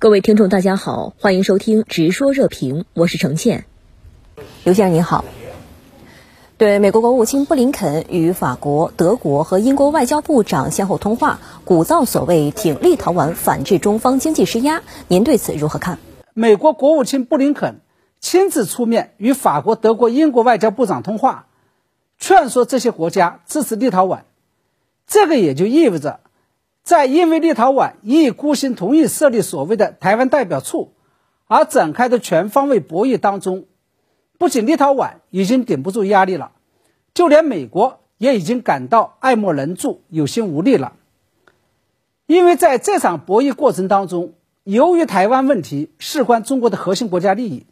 [0.00, 3.66] 各位听众，大家好，欢迎收听《直说热评》，我是程倩。
[4.64, 5.26] 刘先生您好。
[6.56, 15.98] 对美国国务卿布林肯与法国、德国和英国外交部长先后通话，鼓噪所谓挺立陶宛反制中方经济施压，您对此如何看？
[16.32, 17.82] 美国国务卿布林肯
[18.20, 21.44] 亲自出面与法国、德国、英国外交部长通话，
[22.18, 24.20] 劝说这些国家支持立陶宛，
[25.06, 26.20] 这个也就意味着。
[26.82, 30.94] 在因为立陶宛一意孤行同意设立所谓的台湾代表处
[31.46, 33.66] 而展开的全方位博弈当中，
[34.38, 36.52] 不仅立陶宛已经顶不住压力了，
[37.14, 40.94] 就连美国也已经感到爱莫能助、有心无力了。
[42.26, 44.34] 因为在这场博弈过程当中，
[44.64, 47.66] 由于台湾问题事关中国的核心国家利益，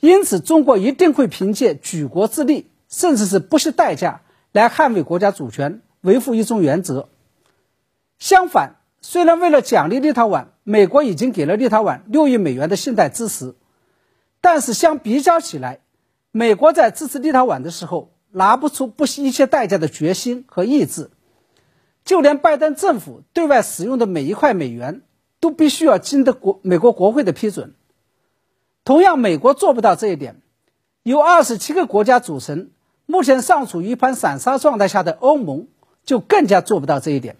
[0.00, 4.22] 因此中国一定会凭借举国之力，甚至是不惜代价
[4.52, 7.08] 来捍卫国家主权、维护一中原则。
[8.18, 13.54] 相反，虽然为了奖励立陶宛，美国已经给了立陶宛六亿美元的信贷支持，
[14.40, 15.80] 但是相比较起来，
[16.32, 21.10] 美国在支持立陶宛的时候拿不出不惜一切代价的决心和意志，
[22.04, 25.02] 就连拜登政府对外使用的每一块美元
[25.38, 27.74] 都必须要经得国美国国会的批准。
[28.84, 30.40] 同样，美国做不到这一点，
[31.04, 32.70] 由二十七个国家组成、
[33.06, 35.68] 目前尚处于一盘散沙状态下的欧盟
[36.04, 37.36] 就更加做不到这一点。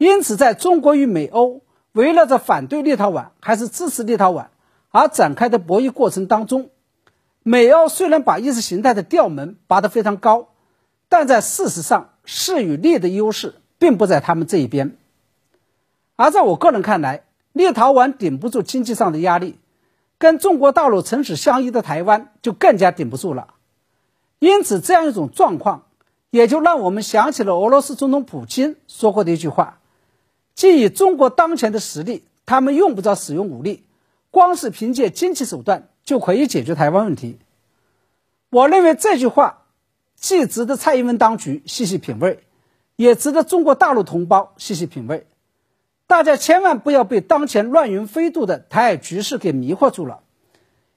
[0.00, 1.60] 因此，在中国与美欧
[1.92, 4.46] 围绕着反对立陶宛还是支持立陶宛
[4.90, 6.70] 而展开的博弈过程当中，
[7.42, 10.48] 美欧虽然把意识形态的调门拔得非常高，
[11.10, 14.96] 但在事实上，势与力的优势并不在他们这一边。
[16.16, 19.58] 而在我个人看来，立陶宛顶不住经济上的压力，
[20.16, 23.48] 跟中国大陆唇齿相依的台湾就更加顶不住了。
[24.38, 25.82] 因此，这样一种状况，
[26.30, 29.76] 也就让我们想起了俄罗斯总统普京说过的一句话。
[30.54, 33.84] 基于中国当前的实力，他们用不着使用武力，
[34.30, 37.38] 光是凭借经济手段就可以解决台湾问题。
[38.50, 39.62] 我认为这句话
[40.16, 42.42] 既值得蔡英文当局细细品味，
[42.96, 45.26] 也值得中国大陆同胞细细品味。
[46.06, 50.20] 大家千万不要被当前乱云飞渡的台海局势给迷惑住了，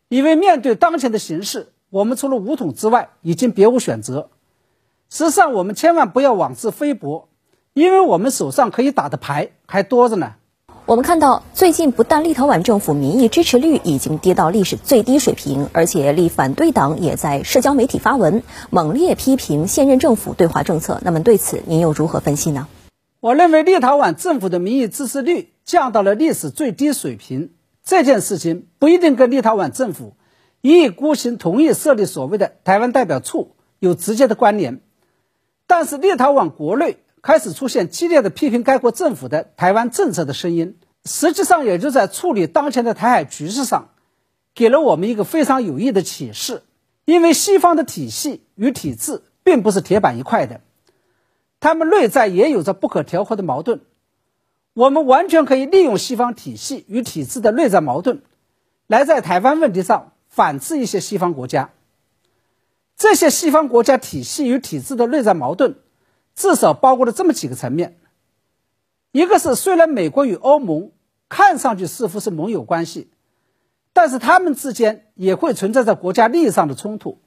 [0.09, 4.29] 以为面对当前的形势，我们除了武统之外已经别无选择。
[5.09, 7.29] 实际上，我们千万不要妄自菲薄。
[7.73, 10.33] 因为我们手上可以打的牌还多着呢。
[10.85, 20.99] 我们看到，最近不但立陶宛政府民意支持率已经跌到历史最低水平，而且立反对党也在社交媒体发文，猛烈批评现任政府对华政策。
[21.03, 22.67] 那么对此您又如何分析呢？
[23.21, 27.51] 我认为立陶宛政府的民意支持率降到了历史最低水平，
[27.83, 30.15] 这件事情不一定跟立陶宛政府
[30.61, 34.81] 一意孤行同意设立所谓的台湾代表处有直接的关联，
[35.65, 36.97] 但是立陶宛国内。
[37.23, 43.91] 开始出现激烈的批评该国政府的台湾政策的声音，实际上也就在处理当前的台海局势上，
[44.53, 46.63] 给了我们一个非常有益的启示。
[47.05, 50.61] 因为西方的体系与体制并不是铁板一块的，
[51.61, 53.79] 他们内在也有着不可调和的矛盾。
[54.73, 58.21] 我们完全可以利用西方体系与体制的内在矛盾，
[58.87, 61.69] 来在台湾问题上反制一些西方国家。
[62.97, 65.75] 这些西方国家体系与体制的内在矛盾。
[66.35, 67.99] 至少包括了这么几个层面，
[69.11, 70.91] 一个是虽然美国与欧盟
[71.29, 73.11] 看上去似乎是盟友关系，
[73.93, 77.19] 但是他们之间也会存在着国家利益上的冲突，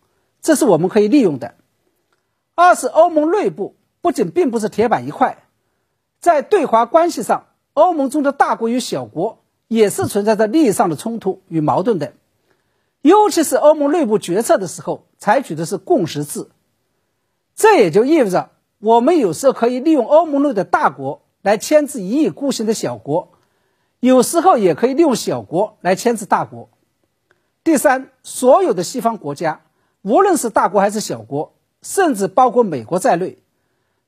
[0.43, 1.55] 这是我们可以利用的。
[2.57, 5.45] 二是欧盟内部不仅并不是铁板一块，
[6.19, 12.15] 在对华关系上，欧盟中的大国与小国也是存在着利益上的冲突与矛盾的，
[13.03, 16.49] 尤其是欧盟内部决策的时候采取的是共识制，
[17.55, 18.51] 这也就意味着。
[18.87, 23.33] 我们有时候可以利用欧盟内的大国来牵制一意孤行的小国，
[23.99, 26.69] 有时候也可以利用小国来牵制大国。
[27.65, 29.63] 第三，所有的西方国家，
[30.03, 33.39] 无论是大国还是小国，甚至包括美国在内，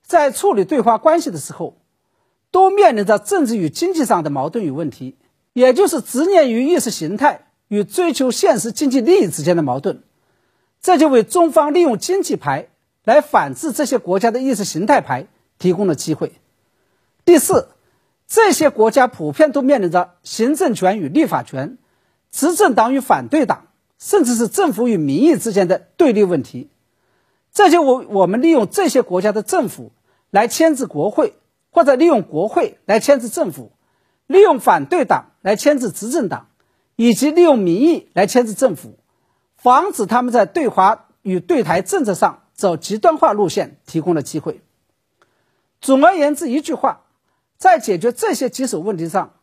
[0.04, 1.78] 在处理对华关系的时候，
[2.52, 5.16] 都面临着政治与经济上的矛盾与问题，
[5.54, 10.04] 也就是执念于意识形态与追求现实经济利益之间的矛盾。
[10.80, 12.68] 这就为中方利用经济牌。
[13.08, 15.28] 来反制这些国家的意识形态牌
[15.58, 16.34] 提供了机会。
[17.24, 17.70] 第四，
[18.26, 21.78] 这些国家普遍都面临着行政权与立法权、
[22.30, 23.68] 执政党与反对党，
[23.98, 26.68] 甚至是政府与民意之间的对立问题。
[27.50, 29.90] 这就我我们利用这些国家的政府
[30.28, 31.32] 来牵制国会，
[31.70, 33.72] 或者利用国会来牵制政府，
[34.26, 36.48] 利用反对党来牵制执政党，
[36.94, 38.98] 以及利用民意来牵制政府，
[39.56, 42.42] 防止他们在对华与对台政策上。
[42.58, 44.60] 走极端化路线提供了机会。
[45.80, 47.02] 总而言之，一句话，
[47.56, 49.34] 在解决这些棘手问题上，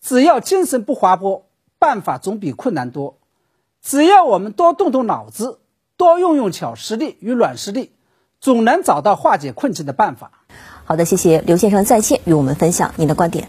[0.00, 1.46] 只要精神不滑坡，
[1.78, 3.18] 办法总比困难多。
[3.80, 5.60] 只要我们多动动脑子，
[5.96, 7.92] 多用用巧实力与软实力，
[8.40, 10.32] 总能找到化解困境的办法。
[10.84, 13.48] 好的，谢谢刘先生在线与我们分享您的观点。